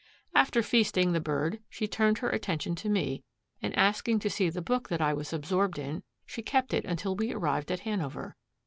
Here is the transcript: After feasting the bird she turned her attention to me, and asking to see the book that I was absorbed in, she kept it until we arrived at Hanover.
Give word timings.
After 0.33 0.63
feasting 0.63 1.11
the 1.11 1.19
bird 1.19 1.59
she 1.69 1.87
turned 1.87 2.17
her 2.17 2.29
attention 2.31 2.73
to 2.73 2.89
me, 2.89 3.23
and 3.61 3.77
asking 3.77 4.17
to 4.21 4.31
see 4.31 4.49
the 4.49 4.59
book 4.59 4.89
that 4.89 4.99
I 4.99 5.13
was 5.13 5.31
absorbed 5.31 5.77
in, 5.77 6.01
she 6.25 6.41
kept 6.41 6.73
it 6.73 6.85
until 6.85 7.15
we 7.15 7.31
arrived 7.31 7.71
at 7.71 7.81
Hanover. 7.81 8.35